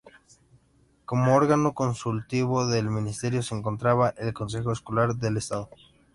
[1.05, 5.69] Como órgano consultivo del Ministerio se encontraba el Consejo Escolar del Estado.